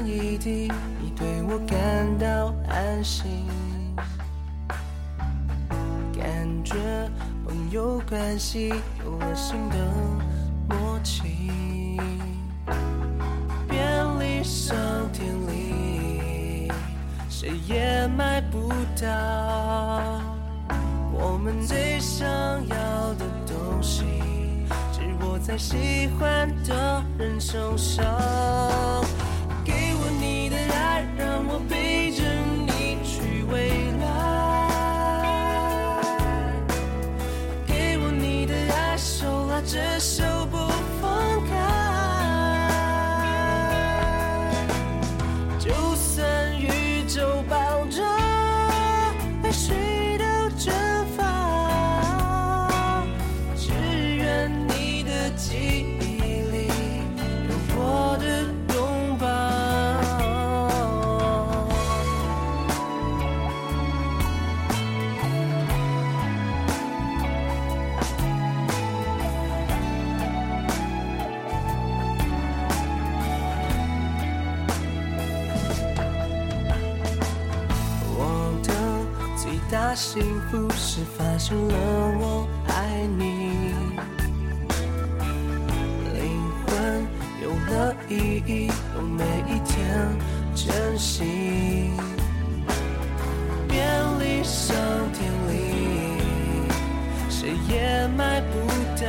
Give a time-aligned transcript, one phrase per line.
[0.00, 0.70] 一滴，
[1.00, 3.46] 你对我感到安心，
[6.16, 6.74] 感觉
[7.44, 8.72] 朋友关系
[9.04, 9.76] 有了新的
[10.68, 11.98] 默契，
[13.68, 13.78] 便
[14.18, 14.76] 利商
[15.12, 16.72] 店里
[17.28, 20.20] 谁也买不到
[21.12, 22.26] 我们最想
[22.66, 24.04] 要的东西。
[24.92, 28.04] 只握在喜欢的人手上，
[79.94, 81.74] 幸福是发现了
[82.18, 83.74] 我爱你，
[86.14, 86.20] 灵
[86.66, 87.06] 魂
[87.42, 89.76] 有了意义，用每一天
[90.54, 91.90] 珍惜。
[93.68, 93.86] 便
[94.18, 94.74] 利商
[95.12, 95.52] 店里，
[97.28, 98.54] 谁也买不
[98.98, 99.06] 到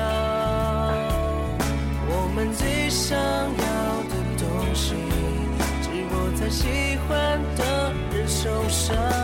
[2.10, 4.96] 我们最想要的东西，
[5.82, 9.23] 只握在喜欢的人手上。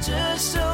[0.00, 0.67] 这首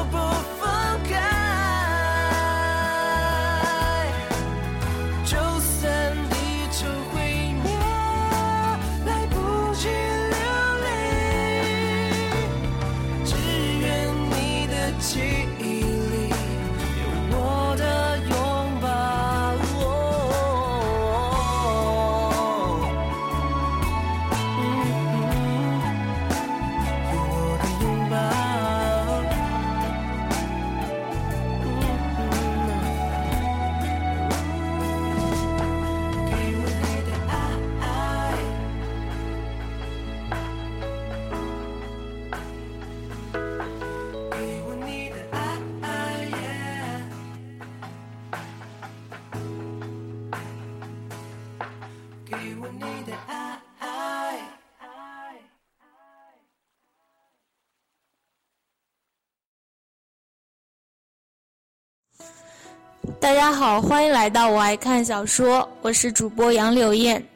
[63.24, 67.26] 大家好，欢迎来到我爱看小说，我是主播杨柳燕。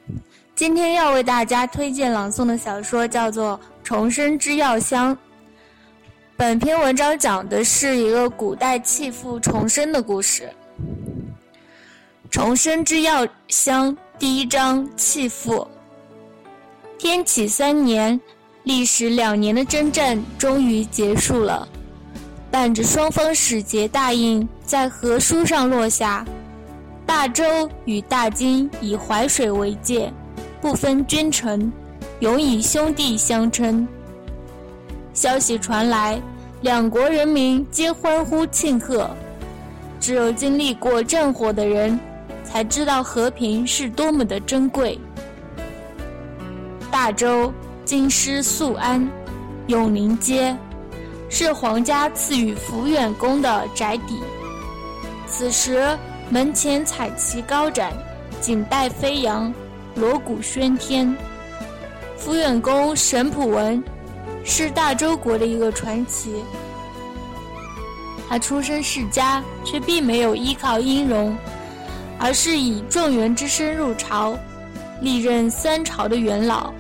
[0.55, 5.17] 今天要为大家推荐朗诵的小说叫做《重生之药香》。
[6.37, 10.51] 本篇文章讲的是一个古代弃妇重生的故事。
[12.31, 15.67] 《重生之药香》第一章弃妇。
[16.99, 18.21] 天启三年，
[18.65, 21.67] 历时两年的征战终于结束了。
[22.51, 26.25] 伴着双方使节大印在和书上落下，
[27.05, 27.45] 大周
[27.85, 30.13] 与大金以淮水为界，
[30.61, 31.71] 不分君臣，
[32.21, 33.87] 永以兄弟相称。
[35.13, 36.21] 消息传来，
[36.63, 39.11] 两国人民皆欢呼庆贺。
[40.01, 41.99] 只有经历过战火的人，
[42.45, 44.99] 才知道和平是多么的珍贵。
[46.91, 47.53] 大周、
[47.85, 49.07] 京师、宿安、
[49.67, 50.57] 永宁街。
[51.29, 54.21] 是皇家赐予福远宫的宅邸。
[55.27, 55.97] 此时
[56.31, 57.93] 门前彩旗高展，
[58.41, 59.53] 锦带飞扬，
[59.95, 61.15] 锣鼓喧天。
[62.17, 63.83] 福远宫沈普文
[64.45, 66.35] 是大周国的一个传奇。
[68.29, 71.37] 他出身世家，却并没有依靠音容，
[72.19, 74.37] 而是以状元之身入朝，
[75.01, 76.73] 历任三朝的元老。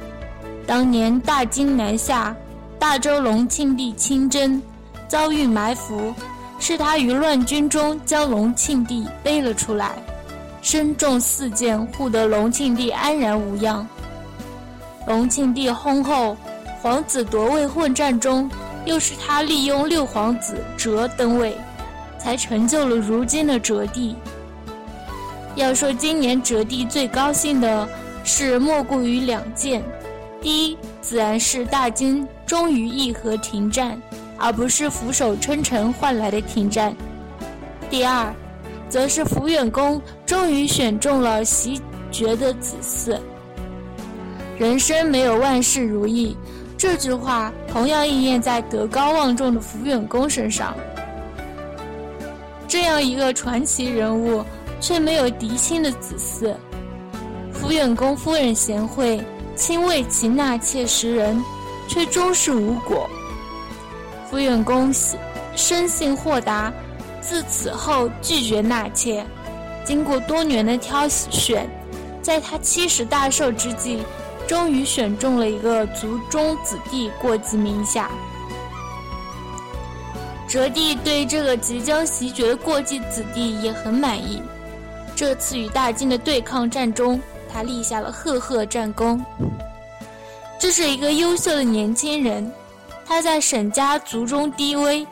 [0.66, 2.36] 当年大金南下，
[2.78, 4.62] 大周隆庆帝亲征，
[5.08, 6.14] 遭遇埋伏，
[6.58, 9.92] 是他于乱军中将隆庆帝背了出来，
[10.62, 13.86] 身中四箭，护得隆庆帝安然无恙。
[15.06, 16.36] 隆庆帝薨后，
[16.80, 18.50] 皇子夺位混战中。
[18.84, 21.54] 又是他利用六皇子哲登位，
[22.18, 24.16] 才成就了如今的哲帝。
[25.56, 27.86] 要说今年哲帝最高兴的
[28.24, 29.82] 是，莫过于两件：
[30.40, 34.00] 第一，自然是大金终于议和停战，
[34.36, 36.92] 而不是俯首称臣换来的停战；
[37.88, 38.32] 第二，
[38.88, 41.80] 则是福远宫终于选中了袭
[42.10, 43.18] 爵的子嗣。
[44.58, 46.36] 人生没有万事如意。
[46.76, 50.76] 这句话同样应验在德高望重的福远公身上。
[52.68, 54.44] 这样一个传奇人物，
[54.80, 56.54] 却没有嫡亲的子嗣。
[57.52, 59.20] 福远公夫人贤惠，
[59.58, 61.44] 亲为其纳妾十人，
[61.88, 63.10] 却终是无果。
[64.30, 64.94] 傅远公
[65.56, 66.72] 生性豁达，
[67.20, 69.26] 自此后拒绝纳妾。
[69.84, 71.68] 经过多年的挑选，
[72.22, 74.02] 在他七十大寿之际。
[74.46, 78.10] 终于选中了一个族中子弟过继名下。
[80.48, 84.42] 哲帝对这个即将袭爵的过继子弟也很满意。
[85.14, 87.20] 这次与大金的对抗战中，
[87.52, 89.24] 他立下了赫赫战功。
[90.58, 92.52] 这是一个优秀的年轻人，
[93.06, 95.06] 他在沈家族中低微，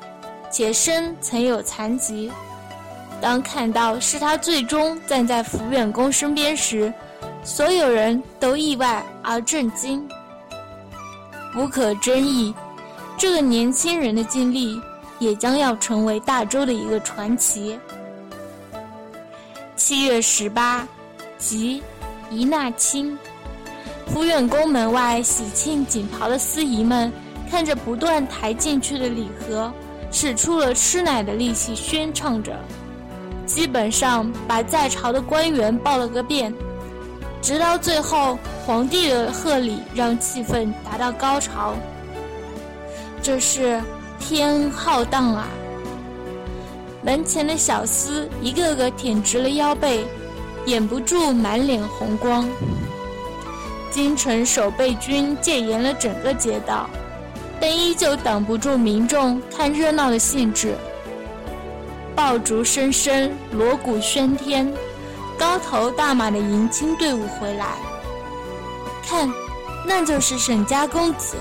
[0.50, 2.30] 且身曾有残疾。
[3.20, 6.92] 当看到是他最终站在福远公身边时，
[7.42, 10.06] 所有人都意外而震惊。
[11.56, 12.54] 无可争议，
[13.16, 14.78] 这个年轻人的经历
[15.18, 17.78] 也将要成为大周的一个传奇。
[19.74, 20.86] 七月十八，
[21.38, 21.82] 即
[22.30, 23.18] 一纳亲，
[24.06, 27.12] 福远宫门外喜庆锦袍的司仪们
[27.50, 29.72] 看着不断抬进去的礼盒，
[30.10, 32.52] 使出了吃奶的力气宣唱着，
[33.46, 36.52] 基本上把在朝的官员报了个遍。
[37.40, 38.36] 直到最后，
[38.66, 41.74] 皇帝的贺礼让气氛达到高潮。
[43.22, 43.80] 这是
[44.18, 45.46] 天浩荡啊！
[47.02, 50.04] 门前的小厮一个个挺直了腰背，
[50.66, 52.48] 掩不住满脸红光。
[53.90, 56.90] 京城守备军戒严了整个街道，
[57.58, 60.74] 但依旧挡不住民众看热闹的兴致。
[62.14, 64.70] 爆竹声声，锣鼓喧天。
[65.38, 67.74] 高头大马的迎亲队伍回来，
[69.06, 69.30] 看，
[69.86, 71.36] 那就是沈家公子。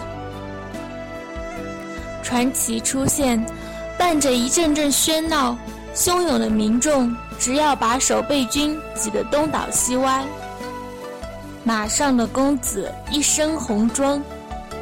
[2.21, 3.41] 传奇出现，
[3.97, 5.57] 伴着一阵阵喧闹，
[5.93, 10.25] 汹涌的民众只要把守备军挤得东倒西歪。
[11.63, 14.21] 马上的公子一身红装，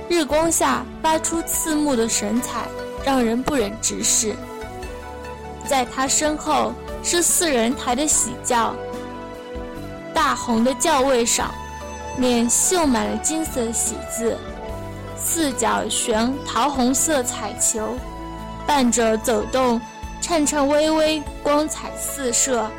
[0.09, 2.67] 日光下发出刺目的神采，
[3.05, 4.35] 让人不忍直视。
[5.65, 8.75] 在他身后是四人抬的喜轿。
[10.13, 11.49] 大红的轿位上，
[12.17, 14.37] 面绣满了金色喜字，
[15.15, 17.97] 四角悬桃红色彩球，
[18.67, 19.79] 伴着走动，
[20.23, 22.71] 颤颤巍巍，光彩四射，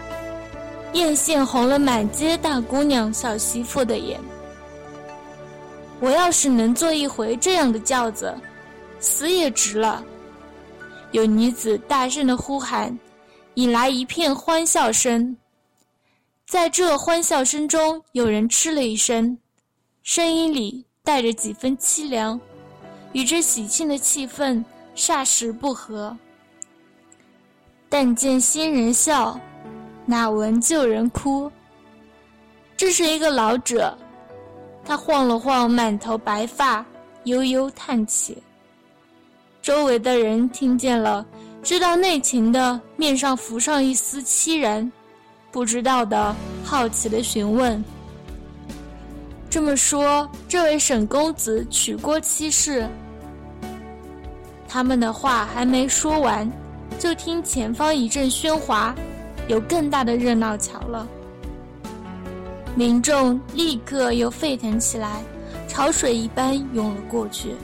[0.94, 4.18] 艳羡红了满街大姑娘、小媳妇的眼。
[6.00, 8.34] 我要是能坐一回这样的轿子，
[8.98, 10.02] 死也值了。
[11.12, 12.98] 有女子大声的呼喊，
[13.56, 15.36] 引来一片欢笑声。
[16.46, 19.36] 在这欢笑声中，有人嗤了一声，
[20.02, 22.40] 声音里带着几分凄凉，
[23.12, 24.64] 与这喜庆的气氛
[24.96, 26.16] 霎时不合。
[27.96, 29.38] 但见新人笑，
[30.04, 31.48] 哪闻旧人哭？
[32.76, 33.96] 这是一个老者，
[34.84, 36.84] 他晃了晃满头白发，
[37.22, 38.36] 悠悠叹气。
[39.62, 41.24] 周围的人听见了，
[41.62, 44.90] 知道内情的面上浮上一丝凄然。
[45.52, 46.34] 不知道的
[46.64, 47.80] 好奇的询问。
[49.48, 52.88] 这么说，这位沈公子娶过妻室？
[54.66, 56.50] 他们的话还没说完，
[57.04, 58.94] 就听前方一阵喧哗，
[59.46, 61.06] 有更大的热闹瞧了。
[62.74, 65.22] 民众立刻又沸腾起来，
[65.68, 67.56] 潮水一般涌了过去。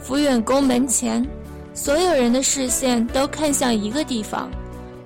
[0.00, 1.22] 福远宫门前，
[1.74, 4.50] 所有人的视线都看向一个地方，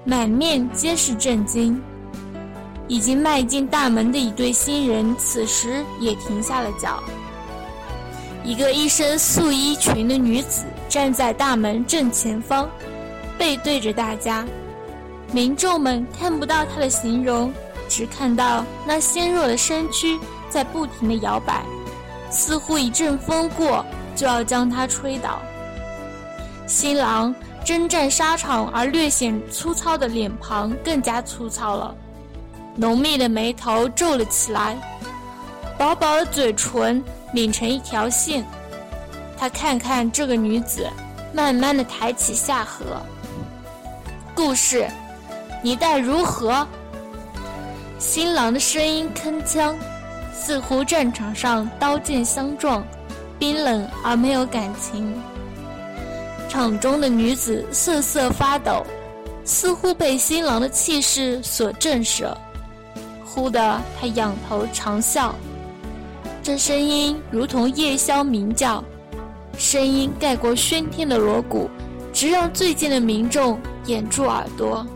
[0.05, 1.83] 满面皆是震惊。
[2.87, 7.03] 已经迈进大门的一对新人，此时也停下了脚。
[8.45, 10.63] 一个一身素衣裙的女子
[10.95, 12.71] 站在大门正前方，
[13.37, 14.47] 背对着大家。
[15.33, 17.53] 民众们看不到他的形容，
[17.89, 20.17] 只看到那纤弱的身躯
[20.49, 21.65] 在不停地摇摆，
[22.31, 23.85] 似乎一阵风过
[24.15, 25.43] 就要将他吹倒。
[26.69, 27.35] 新郎
[27.65, 31.93] 征战沙场而略显粗糙的脸庞更加粗糙了。
[32.77, 34.79] 浓密的眉头皱了起来，
[35.77, 38.47] 薄薄的嘴唇抿成一条线。
[39.37, 40.89] 他看看这个女子，
[41.33, 42.85] 慢慢的抬起下颌。
[44.35, 44.89] 故事，
[45.63, 46.67] 你待如何？
[47.99, 49.75] 新郎的声音铿锵，
[50.35, 52.85] 似乎战场上刀剑相撞，
[53.39, 55.15] 冰冷而没有感情。
[56.49, 58.85] 场中的女子瑟瑟发抖，
[59.45, 62.33] 似乎被新郎的气势所震慑。
[63.25, 65.33] 忽的，他仰头长啸，
[66.43, 68.85] 这声音如同夜宵鸣叫，
[69.59, 71.71] 声音盖过喧天的锣鼓，
[72.13, 74.87] 直让最近的民众掩住耳朵。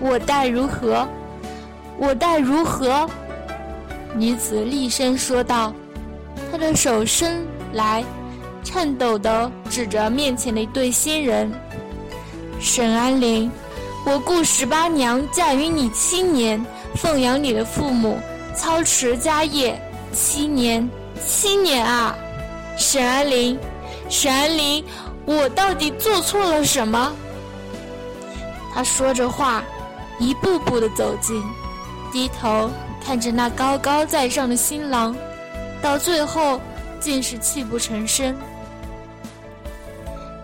[0.00, 1.08] 我待如何？
[1.98, 3.08] 我待如何？
[4.16, 5.72] 女子厉声说道，
[6.50, 8.04] 她的手伸来，
[8.62, 11.50] 颤抖地指着面前的一对新人
[12.60, 13.50] ：“沈安林，
[14.04, 16.64] 我顾十八娘嫁于你七年。”
[16.94, 18.18] 奉养你的父母，
[18.54, 19.80] 操持家业
[20.12, 20.86] 七年，
[21.26, 22.14] 七年啊！
[22.76, 23.58] 沈安林，
[24.08, 24.84] 沈安林，
[25.24, 27.12] 我到底做错了什么？
[28.74, 29.62] 他说着话，
[30.18, 31.42] 一步步的走近，
[32.12, 32.70] 低头
[33.04, 35.14] 看着那高高在上的新郎，
[35.80, 36.60] 到最后
[36.98, 38.34] 竟是泣不成声。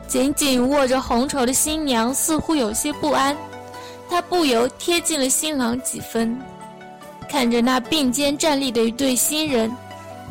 [0.07, 3.37] 紧紧握着红绸的新娘似乎有些不安。
[4.11, 6.39] 她不由贴近了新郎几分，
[7.29, 9.71] 看着那并肩站立的一对新人，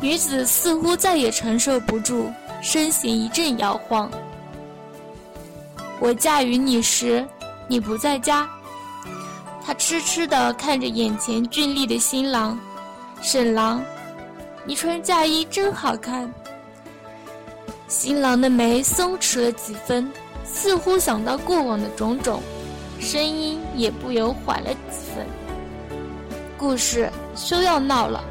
[0.00, 4.10] 女子似乎再也承受不住，身形一阵摇晃。
[5.98, 7.26] 我嫁与你时，
[7.66, 8.48] 你不在家。
[9.64, 12.58] 他痴痴地看着眼前俊丽的新郎，
[13.20, 13.82] 沈郎，
[14.64, 16.32] 你穿嫁衣真好看。
[17.88, 20.10] 新郎的眉松弛了几分，
[20.44, 22.40] 似乎想到过往的种种。
[23.00, 25.26] 声音也不由缓了几分。
[26.56, 28.22] 故事休要闹了，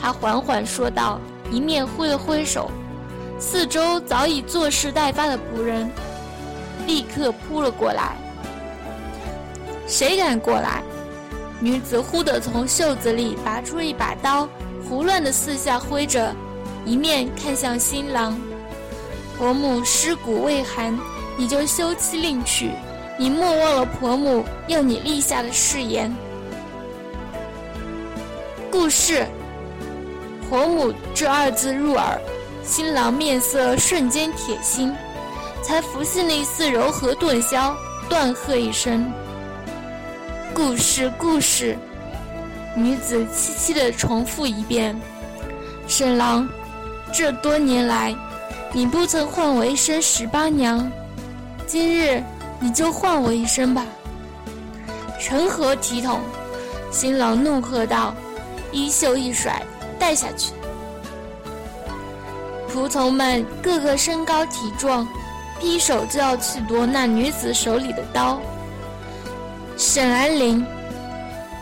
[0.00, 2.70] 他缓缓说道，一面挥了挥手，
[3.38, 5.90] 四周早已坐视待发的仆人
[6.86, 8.16] 立刻扑了过来。
[9.86, 10.82] 谁敢过来？
[11.60, 14.48] 女子忽地从袖子里拔出一把刀，
[14.88, 16.34] 胡乱的四下挥着，
[16.86, 18.40] 一面看向新郎
[19.36, 20.98] ：“婆母尸骨未寒，
[21.36, 22.70] 你就休妻另娶。”
[23.18, 26.10] 你莫忘了婆母要你立下的誓言。
[28.70, 29.26] 故事，
[30.50, 32.20] 婆母这二字入耳，
[32.64, 34.92] 新郎面色瞬间铁青，
[35.62, 37.72] 才浮现了一丝柔和顿消，
[38.08, 39.12] 断喝一声
[40.52, 41.78] ：“故事，故事。”
[42.74, 45.00] 女子凄凄的重复一遍
[45.86, 46.48] ：“沈郎，
[47.12, 48.12] 这多年来，
[48.72, 50.90] 你不曾唤我一声十八娘，
[51.64, 52.20] 今日。”
[52.62, 53.86] 你就唤我一声吧。
[55.18, 56.20] 成何体统？
[56.90, 58.14] 新郎怒喝道，
[58.70, 59.62] 衣袖一甩，
[60.00, 60.52] 带下去。
[62.72, 65.06] 仆从们个个身高体壮，
[65.60, 68.40] 劈手就要去夺那女子手里的刀。
[69.76, 70.66] 沈安陵，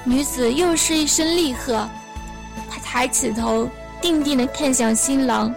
[0.04, 1.86] 女子又是一声厉喝，
[2.70, 3.68] 她抬起头，
[4.00, 5.54] 定定地看向新郎。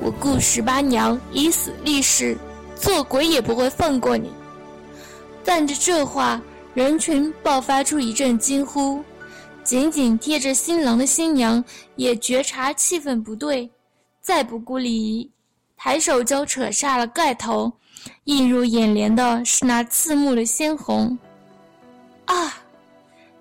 [0.00, 2.36] 我顾十八娘以死立誓。
[2.78, 4.30] 做鬼也不会放过你！
[5.46, 6.38] 伴着这话，
[6.74, 9.02] 人群爆发出一阵惊呼。
[9.66, 11.62] 紧紧贴着新郎的新娘
[11.96, 13.68] 也觉察气氛不对，
[14.20, 15.28] 再不顾礼仪，
[15.76, 17.72] 抬手就扯下了盖头。
[18.26, 21.18] 映入眼帘的是那刺目的鲜红。
[22.26, 22.54] 啊！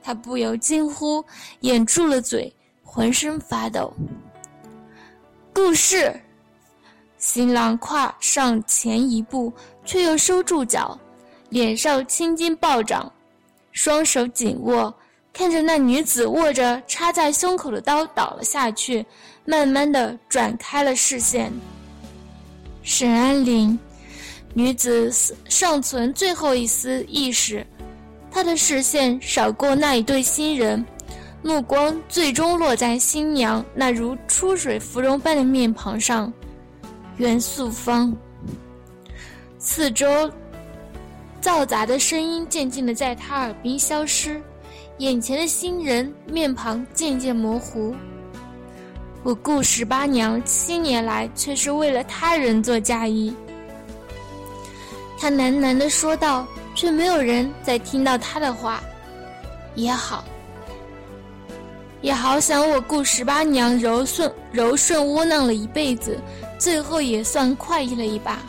[0.01, 1.23] 他不由惊呼，
[1.59, 2.51] 掩住了嘴，
[2.83, 3.93] 浑身发抖。
[5.53, 6.19] 故事。
[7.19, 9.53] 新郎跨上前一步，
[9.83, 10.99] 却又收住脚，
[11.49, 13.11] 脸上青筋暴涨，
[13.71, 14.91] 双手紧握，
[15.37, 19.05] 看着那女子握着插在胸口的刀倒了下去，
[19.43, 21.51] 慢慢的转开了视线。
[22.83, 23.77] 沈安林，
[24.53, 25.13] 女子
[25.49, 27.67] 尚存最后一丝意识，
[28.31, 30.85] 她的视线扫过那一对新人，
[31.43, 36.31] 目光最终落在新娘那如出水芙蓉般的面庞上。
[37.17, 38.15] 袁素芳。
[39.59, 40.31] 四周
[41.41, 44.41] 嘈杂的声音渐渐的在他耳边消失，
[44.99, 47.93] 眼前的新人面庞渐渐模糊。
[49.23, 53.35] 我顾十八娘七年来却是为了他人做嫁衣。
[55.19, 58.81] 他喃喃地说道，却没有人再听到他的话。
[59.73, 60.23] 也好，
[62.01, 66.17] 也好想我顾十八娘柔顺柔顺窝囊了一辈子，
[66.57, 68.39] 最后也算快意了一把。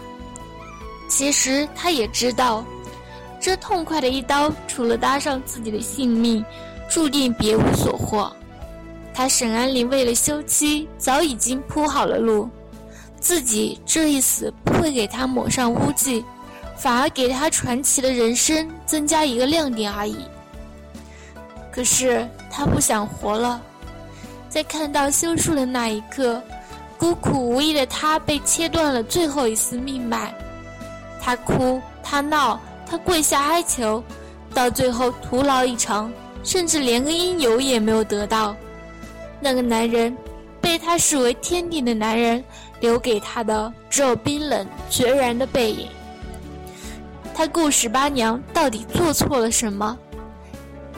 [1.08, 2.64] 其实他也知道，
[3.40, 6.44] 这痛快的一刀，除了搭上自己的性命，
[6.88, 8.32] 注定别无所获。
[9.14, 12.48] 他沈安林为了休妻，早已经铺好了路，
[13.20, 16.24] 自己这一死不会给他抹上污迹。
[16.78, 20.18] 反而给他传奇的人生增加一个亮点而已。
[21.72, 23.58] 可是他不想活了，
[24.50, 26.38] 在看到休书的那一刻，
[26.98, 30.34] 孤苦无依的他被切断了最后一丝命脉。
[31.18, 34.02] 他哭，他闹，他跪下哀求，
[34.54, 36.12] 到最后徒劳一场，
[36.44, 38.54] 甚至连个应有也没有得到。
[39.40, 40.16] 那个男人，
[40.60, 42.42] 被他视为天地的男人，
[42.80, 45.88] 留给他的只有冰冷决然的背影。
[47.34, 49.98] 他顾十八娘到底做错了什么？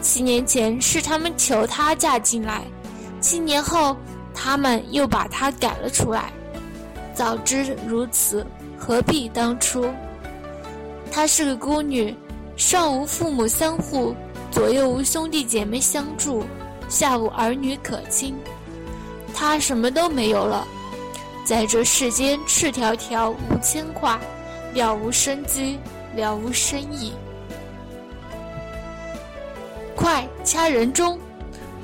[0.00, 2.62] 七年前是他们求她嫁进来，
[3.20, 3.96] 七年后
[4.33, 6.31] 他们又把她赶了出来。
[7.12, 8.46] 早知如此，
[8.79, 9.92] 何必当初？
[11.11, 12.14] 她是个孤女，
[12.57, 14.14] 上无父母相护，
[14.51, 16.44] 左右无兄弟姐妹相助，
[16.88, 18.35] 下无儿女可亲。
[19.35, 20.66] 她什么都没有了，
[21.44, 24.21] 在这世间赤条条无牵挂，
[24.75, 25.79] 了无生机。
[26.16, 27.12] 了无生意，
[29.94, 31.18] 快掐人中！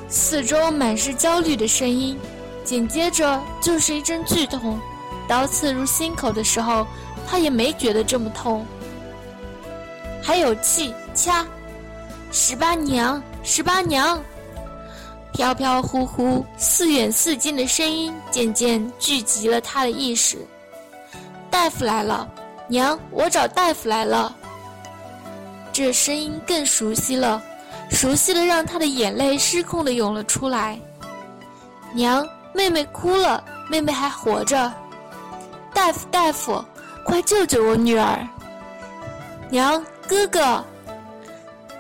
[0.08, 2.18] 四周满是焦虑的声音，
[2.64, 4.80] 紧接着就是一阵剧痛。
[5.28, 6.86] 刀刺入心口的时候，
[7.28, 8.66] 他也没觉得这么痛。
[10.24, 11.44] 还有气，掐！
[12.32, 14.18] 十八娘，十八娘！
[15.34, 20.38] 飘飘忽忽、似远似近的声音渐渐聚集了他的意识。
[21.50, 22.26] 大夫来了。
[22.68, 24.34] 娘，我找大夫来了。
[25.70, 27.42] 这声音更熟悉了，
[27.90, 30.78] 熟悉的让他的眼泪失控的涌了出来。
[31.92, 34.72] 娘，妹妹哭了，妹妹还活着。
[35.74, 36.64] 大夫，大夫，
[37.04, 38.26] 快救救我女儿。
[39.50, 40.64] 娘，哥哥。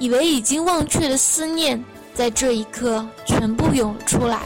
[0.00, 1.82] 以为已经忘却的思念，
[2.14, 4.40] 在这一刻全部涌了出来。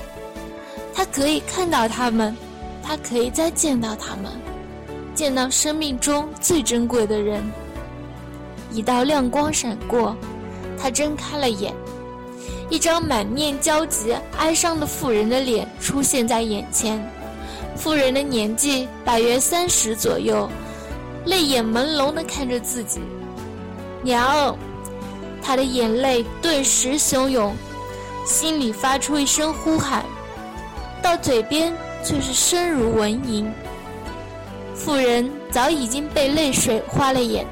[0.94, 2.36] 他可以看到他们，
[2.82, 4.30] 他可以再见到他们。
[5.14, 7.42] 见到生命中最珍贵的人，
[8.70, 10.14] 一道亮光闪过，
[10.80, 11.74] 他睁开了眼，
[12.70, 17.02] 一张满面焦急、哀伤的妇人的脸出现在眼前。
[17.74, 20.48] 妇人的年纪大约三十左右，
[21.24, 23.00] 泪眼朦胧地看着自己。
[24.02, 24.56] 娘，
[25.42, 27.54] 他的眼泪顿时汹涌，
[28.24, 30.04] 心里发出一声呼喊，
[31.02, 31.72] 到嘴边
[32.04, 33.46] 却是声如蚊蝇。
[34.74, 37.44] 妇人早已经被泪水花了眼，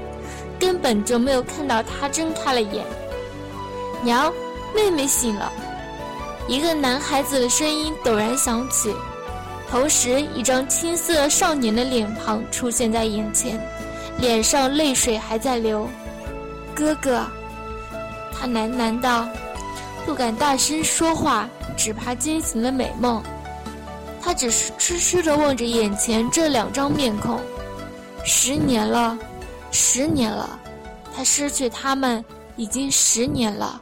[0.58, 2.84] 根本就没有看到他睁开了眼。
[4.02, 4.32] 娘，
[4.74, 5.52] 妹妹醒了。
[6.46, 8.94] 一个男孩子的声音陡然响起，
[9.68, 13.60] 同时一张青涩少年的脸庞出现在眼前，
[14.20, 15.88] 脸上泪水还在流。
[16.76, 17.26] 哥哥，
[18.30, 19.26] 他喃喃道，
[20.04, 23.22] 不敢大声说话，只怕惊醒了美梦。
[24.20, 27.40] 他只是痴痴地望着眼前这两张面孔，
[28.26, 29.16] 十年了，
[29.72, 30.60] 十年了，
[31.16, 32.22] 他失去他们
[32.56, 33.80] 已经十年了。